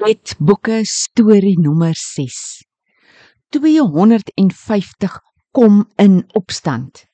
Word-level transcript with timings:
Wetboeke 0.00 0.80
storie 0.88 1.58
nommer 1.60 1.94
6. 1.94 2.64
250 3.52 5.18
kom 5.52 5.84
in 5.96 6.24
opstand. 6.32 7.04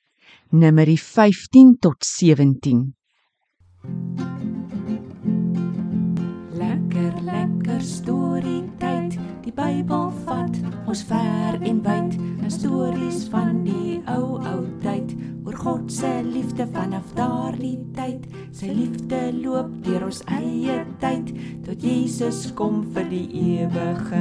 Nummer 0.51 0.87
15 0.96 1.79
tot 1.80 2.04
17. 2.04 2.95
Lekker 6.53 7.12
lekker 7.22 7.80
storie 7.83 8.62
tyd. 8.79 9.18
Die 9.43 9.53
Bybel 9.53 10.12
vat 10.29 10.62
ons 10.87 11.03
ver 11.11 11.59
en 11.59 11.82
wyd. 11.82 12.14
'n 12.14 12.50
Stories 12.50 13.27
van 13.34 13.64
die 13.66 13.86
liefde 16.57 16.73
vanaf 16.73 17.12
daardie 17.14 17.79
tyd. 17.93 18.23
Sy 18.52 18.70
liefde 18.73 19.18
loop 19.43 19.68
deur 19.84 20.06
ons 20.06 20.23
eie 20.32 20.77
tyd 21.02 21.29
tot 21.66 21.82
Jesus 21.84 22.46
kom 22.56 22.79
vir 22.95 23.05
die 23.11 23.29
ewigheid. 23.61 24.15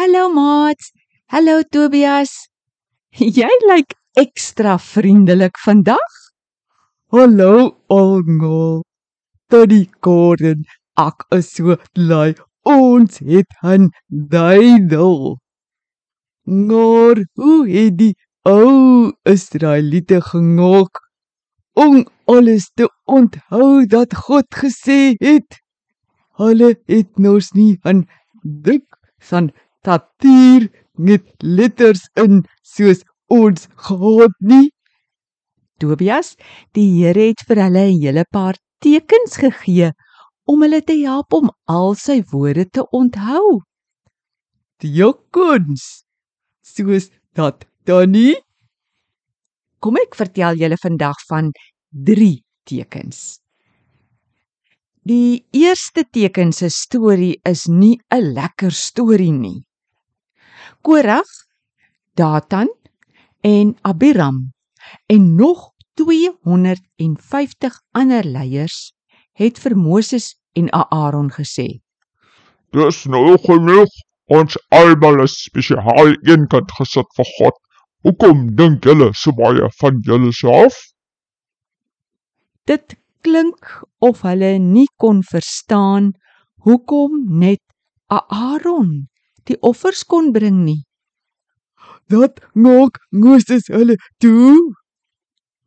Hallo 0.00 0.28
maat. 0.32 0.80
Hallo 1.28 1.60
Tobias. 1.68 2.32
Jy 3.40 3.50
lyk 3.68 3.92
ekstra 4.16 4.78
vriendelik 4.80 5.60
vandag. 5.66 6.16
Hallo 7.12 7.76
almal. 7.92 8.80
Tony 9.52 9.84
Gordon, 10.00 10.64
ek 10.96 11.28
is 11.36 11.52
so 11.52 11.76
bly 11.92 12.32
ons 12.64 13.20
het 13.20 13.52
'n 13.60 13.92
duidel. 14.08 15.36
Maar 16.48 17.26
hoe 17.32 17.68
het 17.68 17.96
die 17.98 18.14
ou 18.42 19.12
Israeliete 19.22 20.20
gemaak 20.24 21.00
om 21.72 22.06
alles 22.24 22.70
te 22.74 22.88
onthou 23.04 23.84
dat 23.86 24.14
God 24.16 24.48
gesê 24.56 25.12
het? 25.20 25.58
Hulle 26.40 26.70
het 26.88 27.18
nos 27.18 27.52
nie 27.52 27.76
'n 27.84 28.08
dik 28.42 28.86
van 29.28 29.52
papier 29.84 30.70
met 30.92 31.24
letters 31.38 32.08
in 32.14 32.44
soos 32.62 33.04
ons 33.26 33.68
gehad 33.76 34.32
nie. 34.40 34.72
Tobias, 35.76 36.36
die 36.72 37.04
Here 37.04 37.28
het 37.28 37.44
vir 37.46 37.62
hulle 37.64 37.84
'n 37.92 38.00
hele 38.00 38.24
paar 38.24 38.56
tekens 38.80 39.36
gegee 39.36 39.92
om 40.46 40.62
hulle 40.62 40.80
te 40.80 40.96
help 41.04 41.32
om 41.32 41.50
al 41.64 41.94
sy 41.94 42.22
woorde 42.32 42.64
te 42.70 42.88
onthou. 42.90 43.60
Tekens 44.78 46.07
soos 46.74 47.10
dat 47.38 47.64
Danny 47.88 48.36
Kom 49.78 49.94
ek 50.00 50.16
vertel 50.18 50.58
julle 50.58 50.76
vandag 50.82 51.20
van 51.28 51.52
3 51.94 52.32
tekens. 52.66 53.38
Die 55.06 55.46
eerste 55.54 56.02
teken 56.02 56.50
se 56.52 56.68
storie 56.68 57.38
is 57.46 57.66
nie 57.66 58.00
'n 58.10 58.34
lekker 58.34 58.72
storie 58.72 59.32
nie. 59.32 59.62
Korag, 60.82 61.30
Datan 62.14 62.68
en 63.40 63.76
Abiram 63.82 64.52
en 65.06 65.36
nog 65.36 65.70
250 65.94 67.80
ander 67.92 68.24
leiers 68.24 68.92
het 69.32 69.58
vir 69.58 69.76
Moses 69.76 70.36
en 70.52 70.68
Aaron 70.72 71.30
gesê: 71.30 71.80
Dis 72.72 73.04
nou 73.06 73.38
genoeg. 73.38 73.88
Ons 74.28 74.58
almal 74.74 75.22
is 75.24 75.36
spesiaal 75.46 76.14
eenkant 76.28 76.72
gesit 76.78 77.08
vir 77.16 77.28
God. 77.38 77.56
Hoekom 78.04 78.44
dink 78.56 78.84
julle 78.84 79.10
so 79.16 79.32
baie 79.32 79.68
van 79.80 80.00
julleself? 80.06 80.76
Dit 82.68 82.98
klink 83.24 83.80
of 84.04 84.22
hulle 84.22 84.58
nie 84.62 84.88
kon 85.00 85.22
verstaan 85.26 86.12
hoekom 86.66 87.24
net 87.40 87.62
Aaron 88.08 89.08
die 89.48 89.56
offers 89.64 90.04
kon 90.04 90.32
bring 90.32 90.62
nie. 90.64 90.82
dat 92.08 92.40
maak 92.54 92.98
Moses 93.10 93.68
hulle 93.68 93.96
toe. 94.18 94.56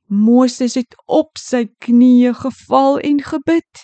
Moses 0.07 0.75
het 0.75 0.97
op 1.05 1.37
sy 1.39 1.67
knieë 1.85 2.33
geval 2.41 2.99
en 3.05 3.21
gebid, 3.23 3.83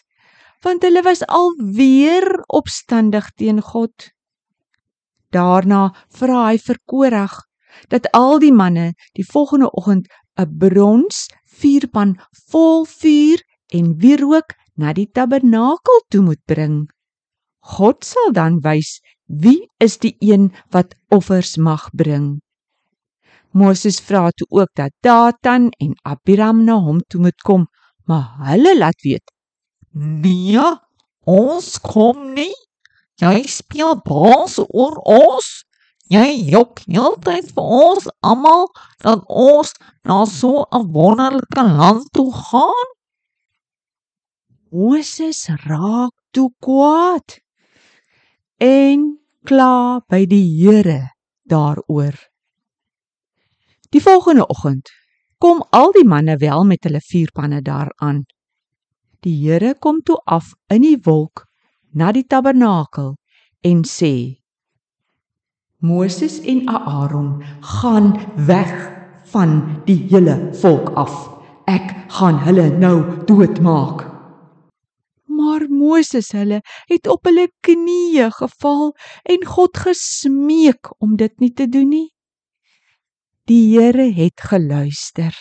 want 0.65 0.83
hulle 0.83 1.03
was 1.05 1.21
alweer 1.29 2.25
opstandig 2.59 3.29
teen 3.37 3.61
God. 3.61 4.09
Daarna 5.35 5.91
vra 6.19 6.47
hy 6.49 6.57
vir 6.57 6.79
Korag 6.85 7.43
dat 7.91 8.07
al 8.13 8.39
die 8.39 8.53
manne 8.53 8.93
die 9.17 9.25
volgende 9.25 9.69
oggend 9.71 10.07
'n 10.39 10.57
brons 10.61 11.27
vuurpan 11.59 12.15
vol 12.51 12.85
vuur 12.85 13.43
en 13.77 13.97
wierook 14.01 14.55
na 14.75 14.93
die 14.93 15.09
tabernakel 15.11 16.03
toe 16.09 16.21
moet 16.21 16.43
bring. 16.45 16.87
God 17.59 18.05
sal 18.05 18.31
dan 18.31 18.59
wys 18.63 18.99
wie 19.27 19.67
is 19.83 19.97
die 19.97 20.15
een 20.19 20.53
wat 20.71 20.95
offers 21.09 21.57
mag 21.57 21.89
bring. 21.91 22.39
Moses 23.51 23.99
vra 23.99 24.29
toe 24.31 24.47
ook 24.49 24.71
dat 24.73 24.93
Datan 25.01 25.69
en 25.79 25.95
Abiram 26.03 26.63
na 26.63 26.77
hom 26.79 27.01
toe 27.09 27.21
moet 27.21 27.41
kom, 27.41 27.67
maar 28.05 28.37
hulle 28.51 28.77
laat 28.77 29.01
weet: 29.01 29.33
Nee, 29.91 30.67
ons 31.23 31.79
kom 31.81 32.33
nie. 32.33 32.53
Jy 33.17 33.47
speel 33.49 33.95
baas 34.05 34.59
oor 34.61 34.99
ons. 35.01 35.47
Jy 36.13 36.27
jok 36.53 36.83
heeltyd 36.85 37.49
vir 37.55 37.71
ons 37.77 38.05
almal 38.21 38.67
dat 39.03 39.23
ons 39.27 39.73
na 40.05 40.19
so 40.29 40.67
'n 40.71 40.85
wonderlike 40.93 41.63
land 41.77 42.05
toe 42.13 42.31
gaan. 42.31 42.87
Moses 44.71 45.49
raak 45.65 46.13
toe 46.31 46.49
kwaad 46.61 47.39
en 48.61 49.17
kla 49.47 49.99
by 50.09 50.25
die 50.25 50.47
Here 50.61 51.09
daaroor. 51.49 52.15
Die 53.89 54.01
volgende 54.01 54.45
oggend 54.47 54.93
kom 55.39 55.63
al 55.71 55.91
die 55.91 56.05
manne 56.05 56.37
wel 56.37 56.63
met 56.65 56.83
hulle 56.83 57.01
vuurpanne 57.01 57.61
daaraan. 57.61 58.25
Die 59.25 59.35
Here 59.41 59.73
kom 59.73 60.01
toe 60.03 60.21
af 60.25 60.53
in 60.69 60.81
die 60.81 60.99
wolk 61.01 61.46
na 61.97 62.11
die 62.13 62.25
tabernakel 62.29 63.15
en 63.65 63.81
sê: 63.89 64.37
Moses 65.81 66.39
en 66.41 66.67
Aaron 66.69 67.43
gaan 67.61 68.13
weg 68.47 68.73
van 69.33 69.81
die 69.85 69.99
hele 70.09 70.37
volk 70.61 70.93
af. 70.97 71.15
Ek 71.67 71.91
gaan 72.17 72.39
hulle 72.45 72.69
nou 72.79 73.25
doodmaak. 73.29 74.05
Maar 75.27 75.67
Moses 75.69 76.31
hulle 76.33 76.61
het 76.89 77.09
op 77.11 77.27
hulle 77.27 77.49
knieë 77.65 78.29
geval 78.39 78.93
en 79.29 79.45
God 79.45 79.77
gesmeek 79.77 80.89
om 80.97 81.17
dit 81.19 81.33
nie 81.43 81.51
te 81.53 81.67
doen 81.69 81.91
nie. 81.91 82.09
Die 83.47 83.77
Here 83.77 84.09
het 84.15 84.41
geluister. 84.49 85.35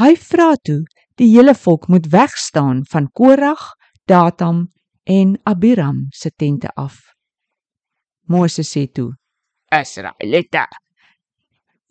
Hy 0.00 0.14
vra 0.16 0.54
toe 0.64 0.80
die 1.20 1.28
hele 1.34 1.54
volk 1.54 1.90
moet 1.92 2.08
wegstaan 2.08 2.86
van 2.88 3.10
Korag, 3.12 3.74
Datam 4.08 4.70
en 5.04 5.38
Abiram 5.44 6.08
se 6.12 6.30
tente 6.30 6.68
af. 6.76 6.98
Moses 8.28 8.68
sê 8.70 8.86
toe: 8.86 9.12
Israelite. 9.70 10.66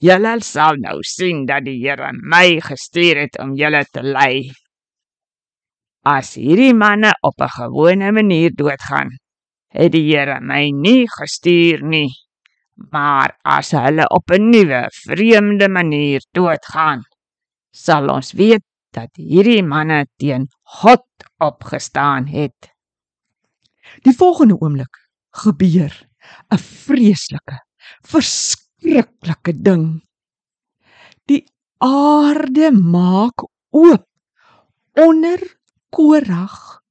Julle 0.02 0.40
sal 0.42 0.80
nou 0.82 1.04
sien 1.06 1.46
dat 1.46 1.66
die 1.66 1.78
Here 1.84 2.10
my 2.14 2.60
gestuur 2.62 3.20
het 3.22 3.38
om 3.44 3.54
julle 3.54 3.84
te 3.94 4.02
lei. 4.02 4.50
As 6.02 6.34
hierdie 6.40 6.74
manne 6.74 7.12
op 7.22 7.38
'n 7.42 7.54
gewone 7.58 8.12
manier 8.12 8.52
doodgaan, 8.56 9.10
het 9.70 9.92
die 9.92 10.08
Here 10.10 10.40
my 10.42 10.72
nie 10.72 11.06
gestuur 11.08 11.84
nie. 11.84 12.10
Maar 12.92 13.38
as 13.44 13.72
hulle 13.72 14.06
op 14.10 14.32
'n 14.32 14.50
nuwe, 14.50 14.88
vreemde 14.90 15.70
manier 15.70 16.22
doodgaan, 16.34 17.02
sal 17.72 18.10
ons 18.10 18.32
weet 18.34 18.64
dat 18.92 19.10
hierdie 19.16 19.64
manne 19.64 20.06
teen 20.18 20.48
God 20.64 21.06
opgestaan 21.38 22.26
het. 22.28 22.71
Die 24.06 24.16
volgende 24.16 24.58
oomblik 24.60 24.96
gebeur 25.44 25.94
'n 26.54 26.58
vreeslike, 26.58 27.58
verskriklike 28.08 29.54
ding. 29.62 30.02
Die 31.26 31.44
aarde 31.78 32.72
maak 32.72 33.46
oop 33.70 34.06
onder 34.96 35.40
Korag, 35.90 36.82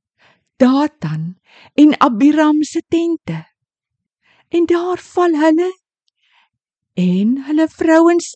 Datan 0.56 1.38
en 1.74 1.94
Abiram 2.00 2.62
se 2.62 2.82
tente. 2.88 3.46
En 4.48 4.66
daar 4.66 4.98
val 4.98 5.36
hulle 5.40 5.70
en 6.94 7.36
hulle 7.46 7.68
vrouens 7.68 8.34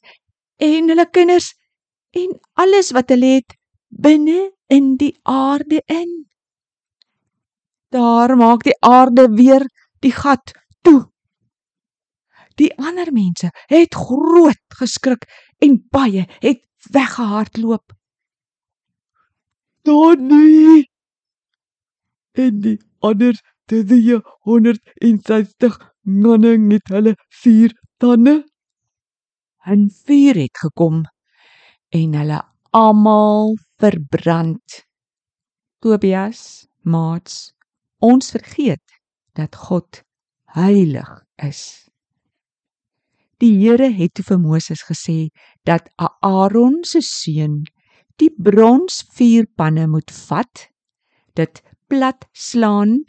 en 0.56 0.88
hulle 0.88 1.10
kinders 1.10 1.52
en 2.10 2.38
alles 2.52 2.92
wat 2.96 3.10
hulle 3.12 3.34
het 3.40 3.56
binne 3.88 4.52
in 4.66 4.94
die 4.96 5.12
aarde 5.22 5.82
in. 5.86 6.24
Daar 7.94 8.34
maak 8.36 8.64
die 8.66 8.74
aarde 8.82 9.28
weer 9.38 9.62
die 10.02 10.12
gat 10.12 10.50
toe. 10.82 11.06
Die 12.58 12.72
ander 12.78 13.12
mense 13.14 13.52
het 13.70 13.94
groot 13.94 14.78
geskrik 14.78 15.28
en 15.62 15.78
baie 15.94 16.24
het 16.42 16.64
weggehardloop. 16.90 17.94
Tannie. 19.86 20.90
En 22.34 22.60
die 22.66 22.78
ander 22.98 23.38
360 23.70 25.78
manne 26.02 26.56
het 26.74 26.94
hulle 26.96 27.14
vier 27.42 27.78
tande. 28.02 28.42
'n 29.64 29.88
Vuur 30.04 30.36
het 30.42 30.58
gekom 30.58 31.04
en 31.88 32.14
hulle 32.18 32.42
almal 32.70 33.54
verbrand. 33.80 34.82
Tobias, 35.80 36.66
maats, 36.82 37.54
ons 37.98 38.30
vergeet 38.30 38.82
dat 39.34 39.56
God 39.56 40.02
heilig 40.54 41.10
is. 41.42 41.90
Die 43.42 43.52
Here 43.58 43.90
het 43.90 44.14
toe 44.14 44.24
vir 44.24 44.38
Moses 44.38 44.84
gesê 44.86 45.28
dat 45.66 45.90
Aaron 45.98 46.82
se 46.86 47.02
seun 47.02 47.64
die 48.22 48.30
brons 48.30 49.02
vuurpanne 49.16 49.88
moet 49.90 50.10
vat, 50.28 50.68
dit 51.34 51.62
plat 51.90 52.26
slaan 52.32 53.02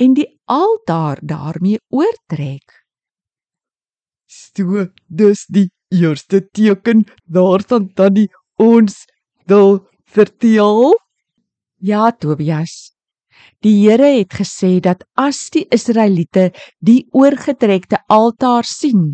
en 0.00 0.16
die 0.18 0.26
altaar 0.50 1.20
daarmee 1.22 1.78
oortrek. 1.94 2.80
So 4.26 4.88
dis 5.06 5.46
die 5.46 5.68
eerste 5.90 6.42
teken 6.54 7.04
daarvan 7.26 7.90
tannie 7.94 8.28
ons 8.58 9.04
wil 9.46 9.86
vertel. 10.04 10.96
Ja, 11.78 12.10
Tobias. 12.12 12.92
Die 13.60 13.76
Here 13.84 14.08
het 14.16 14.32
gesê 14.32 14.78
dat 14.80 15.02
as 15.20 15.50
die 15.52 15.66
Israeliete 15.68 16.46
die 16.80 17.02
oorgetrekte 17.12 17.98
altaar 18.08 18.64
sien, 18.64 19.10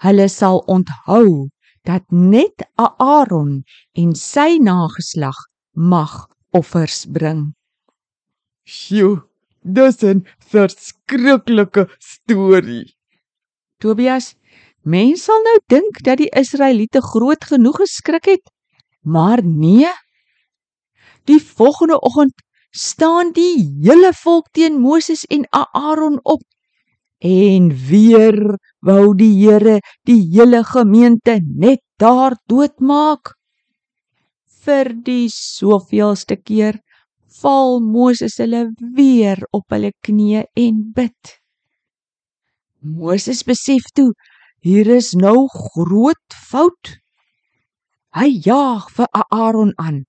hulle 0.00 0.28
sal 0.32 0.62
onthou 0.72 1.50
dat 1.84 2.06
net 2.08 2.64
Aaron 2.80 3.60
en 3.92 4.16
sy 4.16 4.56
nageslag 4.56 5.36
mag 5.76 6.14
offers 6.56 7.04
bring. 7.12 7.52
Sjoe, 8.64 9.20
dis 9.60 10.00
'n 10.02 10.24
verskriklike 10.48 11.84
storie. 12.00 12.88
Tobias, 13.80 14.34
mense 14.82 15.24
sal 15.24 15.44
nou 15.44 15.58
dink 15.68 16.00
dat 16.08 16.24
die 16.24 16.32
Israeliete 16.32 17.02
groot 17.04 17.44
genoeg 17.44 17.84
geskrik 17.84 18.24
het, 18.24 18.44
maar 19.04 19.44
nee. 19.44 19.92
Die 21.28 21.40
volgende 21.40 22.00
oggend 22.00 22.32
staan 22.70 23.32
die 23.32 23.62
hele 23.82 24.12
volk 24.14 24.48
teen 24.52 24.80
Moses 24.80 25.24
en 25.28 25.46
Aaron 25.50 26.20
op. 26.22 26.42
En 27.20 27.68
weer 27.88 28.56
wou 28.80 29.14
die 29.14 29.32
Here 29.36 29.80
die 30.08 30.22
hele 30.32 30.62
gemeente 30.64 31.40
net 31.44 31.82
daar 31.98 32.36
doodmaak. 32.48 33.34
Vir 34.64 34.92
die 35.04 35.28
soveelste 35.32 36.36
keer 36.36 36.80
val 37.40 37.80
Moses 37.80 38.38
hulle 38.40 38.68
weer 38.96 39.40
op 39.56 39.68
hulle 39.72 39.92
knieë 40.06 40.44
en 40.60 40.80
bid. 40.96 41.36
Moses 42.80 43.42
besef 43.44 43.84
toe, 43.94 44.12
hier 44.64 44.88
is 44.96 45.12
nou 45.16 45.48
groot 45.52 46.36
fout. 46.48 46.96
Hy 48.16 48.28
jaag 48.44 48.88
vir 48.96 49.08
Aaron 49.28 49.72
aan. 49.76 50.04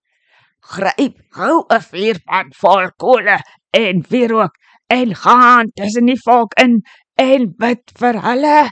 Gryp 0.61 1.17
gou 1.33 1.65
'n 1.69 1.81
vuurpan 1.91 2.51
vol 2.61 2.91
kolle 3.03 3.37
en 3.73 4.05
wierook 4.09 4.53
en 4.89 5.15
gaan 5.15 5.71
tussen 5.75 6.05
die 6.05 6.21
volk 6.25 6.53
in 6.63 6.81
en 7.17 7.49
bid 7.57 7.83
vir 7.99 8.21
hulle. 8.27 8.69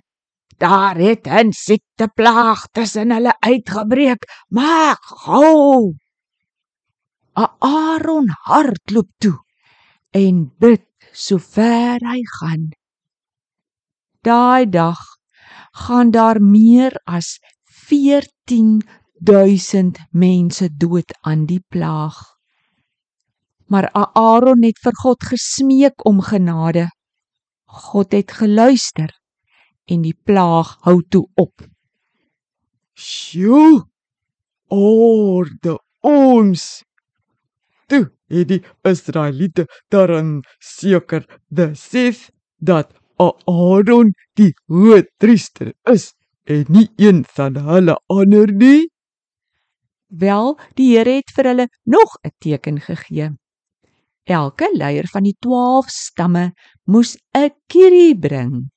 Daar 0.59 0.95
het 0.95 1.27
'n 1.27 1.51
siekteplaag 1.51 2.68
tussen 2.71 3.12
hulle 3.12 3.33
uitgebreek. 3.39 4.21
Maak 4.50 5.03
gou. 5.24 5.95
Aaron 7.33 8.27
hardloop 8.45 9.09
toe 9.18 9.38
en 10.12 10.51
bid 10.59 10.85
so 11.13 11.38
ver 11.38 12.00
hy 12.03 12.21
gaan. 12.39 12.69
Daai 14.21 14.65
dag 14.69 15.00
gaan 15.71 16.12
daar 16.12 16.42
meer 16.42 16.94
as 17.06 17.39
14000 19.19 20.00
mense 20.12 20.69
dood 20.77 21.13
aan 21.21 21.45
die 21.45 21.63
plaag. 21.68 22.16
Maar 23.68 23.89
Aaron 23.94 24.63
het 24.63 24.80
vir 24.81 24.95
God 25.04 25.24
gesmeek 25.24 26.06
om 26.06 26.21
genade. 26.21 26.88
God 27.66 28.12
het 28.12 28.31
geluister 28.31 29.12
en 29.86 30.01
die 30.01 30.16
plaag 30.25 30.77
hou 30.86 31.01
toe 31.10 31.27
op. 31.36 31.66
Sjoe. 32.94 33.86
Orde 34.69 35.80
ons. 36.06 36.83
Toe 37.89 38.06
het 38.30 38.50
die 38.51 38.62
Israeliete 38.86 39.66
daarin 39.89 40.39
seker 40.62 41.25
besef 41.50 42.30
dat 42.57 42.94
Aaron 43.19 44.13
die 44.38 44.54
hoëpriester 44.69 45.74
is 45.89 46.13
en 46.45 46.66
nie 46.69 46.88
een 46.98 47.25
van 47.36 47.57
hulle 47.66 47.98
ander 48.07 48.54
nie. 48.54 48.88
Wel, 50.09 50.57
die 50.73 50.95
Here 50.97 51.19
het 51.19 51.29
vir 51.35 51.45
hulle 51.45 51.67
nog 51.85 52.17
'n 52.25 52.31
teken 52.39 52.81
gegee. 52.81 53.29
Elke 54.25 54.69
leier 54.73 55.07
van 55.07 55.23
die 55.23 55.35
12 55.39 55.89
stamme 55.89 56.53
moes 56.85 57.17
'n 57.38 57.53
kierie 57.67 58.17
bring. 58.17 58.71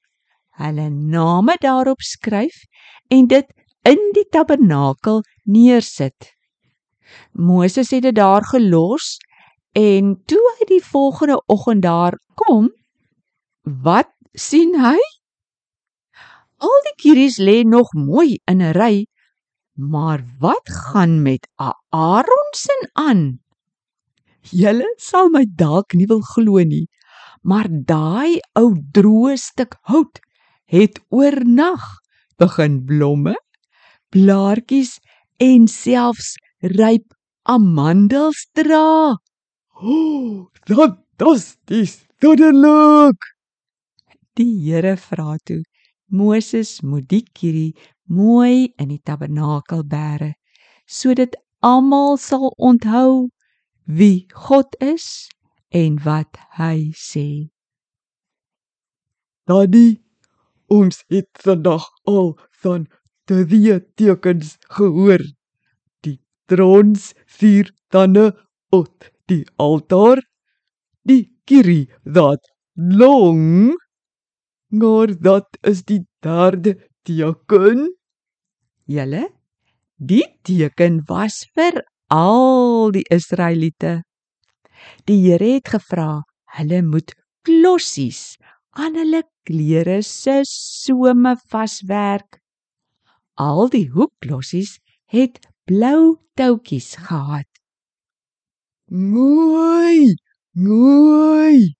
Hulle 0.50 0.90
name 0.90 1.56
daarop 1.61 2.00
skryf 2.00 2.64
en 3.08 3.26
dit 3.26 3.46
in 3.82 4.11
die 4.12 4.29
tabernakel 4.29 5.23
neersit. 5.44 6.32
Moses 7.32 7.90
het 7.90 8.02
dit 8.02 8.14
daar 8.14 8.44
gelos 8.44 9.17
en 9.73 10.23
toe 10.26 10.55
hy 10.58 10.64
die 10.67 10.84
volgende 10.84 11.43
oggend 11.46 11.82
daar 11.82 12.19
kom, 12.34 12.69
wat 13.64 14.12
sien 14.34 14.75
hy? 14.81 14.99
Al 16.58 16.81
die 16.84 16.94
kieries 16.96 17.38
lê 17.38 17.62
nog 17.64 17.88
mooi 17.93 18.38
in 18.44 18.61
'n 18.61 18.73
ry, 18.73 19.06
maar 19.90 20.25
wat 20.38 20.69
gaan 20.69 21.23
met 21.23 21.49
Aaron 21.88 22.49
se 22.50 22.90
aan? 22.93 23.40
Julle 24.50 24.94
sal 24.99 25.31
my 25.31 25.44
dalk 25.56 25.94
nie 25.94 26.06
wil 26.11 26.23
glo 26.34 26.62
nie, 26.67 26.87
maar 27.43 27.69
daai 27.70 28.38
ou 28.58 28.75
droë 28.94 29.37
stuk 29.38 29.76
hout 29.90 30.19
het 30.70 30.99
oornag 31.11 31.82
begin 32.43 32.81
blomme, 32.87 33.34
blaartjies 34.11 34.96
en 35.38 35.67
selfs 35.70 36.34
ryp 36.62 37.14
amandels 37.43 38.46
dra. 38.55 39.19
O, 39.82 39.91
oh, 39.91 40.51
dat 40.70 41.01
dis 41.19 41.46
dis 41.67 41.93
dodelik. 42.22 43.19
Die 44.39 44.53
Here 44.62 44.94
vra 44.94 45.34
toe: 45.43 45.62
Moses 46.06 46.77
moet 46.86 47.08
die 47.10 47.24
kierie 47.34 47.72
mooi 48.09 48.73
in 48.79 48.89
die 48.89 49.03
tabernakel 49.05 49.85
bære 49.85 50.35
sodat 50.87 51.37
almal 51.63 52.19
sal 52.19 52.53
onthou 52.59 53.31
wie 53.87 54.27
God 54.47 54.77
is 54.81 55.29
en 55.71 55.99
wat 56.05 56.39
hy 56.59 56.93
sê. 56.97 57.49
Daddy, 59.49 60.01
ons 60.71 61.03
het 61.13 61.31
vandag 61.44 61.89
al 62.06 62.35
van 62.63 62.87
drie 63.27 63.79
tekens 63.99 64.56
gehoor. 64.77 65.23
Die 66.05 66.19
trons 66.47 67.13
vier 67.27 67.73
tande 67.91 68.32
op 68.71 69.09
die 69.31 69.44
altaar, 69.56 70.23
die 71.03 71.32
kierie 71.49 71.91
wat 72.05 72.53
long, 72.75 73.75
maar 74.71 75.13
dat 75.19 75.59
is 75.63 75.85
die 75.85 76.05
derde 76.23 76.79
teken. 77.06 77.89
Julle, 78.87 79.29
die 79.97 80.25
teken 80.43 81.03
was 81.09 81.43
vir 81.55 81.82
al 82.13 82.93
die 82.94 83.05
Israeliete. 83.11 84.03
Die 85.06 85.21
Here 85.23 85.55
het 85.56 85.71
gevra, 85.75 86.23
hulle 86.59 86.82
moet 86.82 87.15
klossies 87.47 88.37
aan 88.79 88.97
hulle 88.99 89.23
klere 89.47 90.01
se 90.03 90.41
some 90.49 91.37
vaswerk. 91.51 92.41
Al 93.39 93.69
die 93.73 93.89
hoekklossies 93.94 94.79
het 95.13 95.41
blou 95.69 96.19
toutjies 96.37 96.94
gehad. 97.06 97.49
Mooi, 98.93 100.15
mooi. 100.53 101.73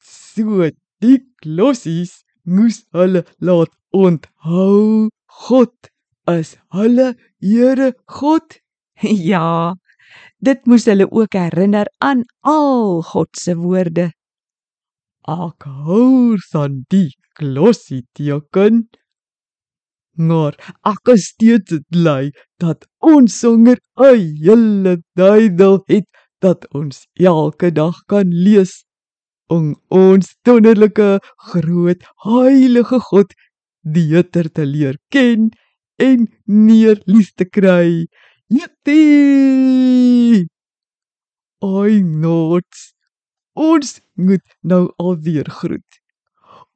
So 0.00 0.68
die 1.00 1.18
klossies 1.40 2.20
moes 2.56 2.82
hulle 2.96 3.22
laat 3.46 3.72
onthou 4.04 5.08
God 5.46 5.90
is 6.38 6.56
hulle 6.76 7.14
Here 7.40 7.94
God. 8.06 8.58
ja, 9.32 9.74
dit 10.44 10.66
moes 10.68 10.84
hulle 10.90 11.06
ook 11.08 11.36
herinner 11.38 11.88
aan 12.04 12.24
al 12.44 13.00
God 13.12 13.30
se 13.36 13.54
woorde. 13.56 14.10
Ek 15.30 15.68
hou 15.86 16.36
van 16.50 16.82
die 16.92 17.08
klossie 17.38 18.02
teken. 18.18 18.84
Maar 20.20 20.56
ek 20.84 21.12
is 21.14 21.30
steeds 21.32 21.80
bly 21.88 22.32
dat 22.60 22.84
ons 23.00 23.38
songer 23.40 23.78
'n 23.96 24.20
hele 24.44 24.94
duidel 25.16 25.80
het 25.88 26.08
dat 26.44 26.66
ons 26.76 27.06
elke 27.16 27.70
dag 27.72 27.96
kan 28.06 28.28
lees 28.28 28.84
om 29.50 29.74
ons 29.90 30.34
wonderlike 30.46 31.18
groot 31.50 32.04
heilige 32.26 33.00
God 33.10 33.34
beter 33.82 34.48
te 34.52 34.66
leer 34.66 34.98
ken 35.10 35.50
en 36.00 36.28
meer 36.46 37.00
lief 37.06 37.32
te 37.36 37.44
kry. 37.44 38.06
Jippie! 38.50 40.46
Oi 41.60 42.00
nots. 42.02 42.90
Ons 43.54 43.98
moet 44.16 44.44
nou 44.62 44.86
alweer 45.02 45.50
groet. 45.60 46.00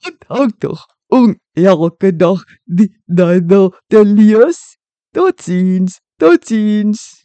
Onthou 0.04 0.48
tog 0.60 0.84
om 1.08 1.34
elke 1.56 2.12
dag 2.12 2.44
die 2.64 2.90
Bybel 3.06 3.72
te 3.88 4.04
lees. 4.04 4.60
Totsiens. 5.16 6.00
Totsiens. 6.20 7.24